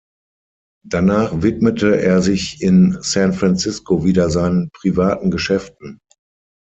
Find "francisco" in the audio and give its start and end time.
3.33-4.03